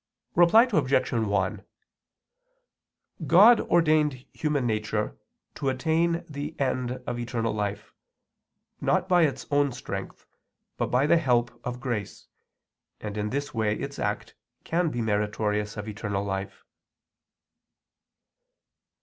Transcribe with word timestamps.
Reply 0.33 0.63
Obj. 0.73 1.11
1: 1.11 1.63
God 3.27 3.59
ordained 3.61 4.25
human 4.33 4.65
nature 4.65 5.15
to 5.53 5.69
attain 5.69 6.25
the 6.27 6.59
end 6.59 6.93
of 7.05 7.19
eternal 7.19 7.53
life, 7.53 7.93
not 8.81 9.07
by 9.07 9.21
its 9.27 9.45
own 9.51 9.71
strength, 9.71 10.25
but 10.75 10.87
by 10.87 11.05
the 11.05 11.17
help 11.17 11.51
of 11.63 11.79
grace; 11.79 12.25
and 12.99 13.15
in 13.15 13.29
this 13.29 13.53
way 13.53 13.75
its 13.77 13.99
act 13.99 14.33
can 14.63 14.89
be 14.89 15.01
meritorious 15.03 15.77
of 15.77 15.87
eternal 15.87 16.23
life. 16.25 16.63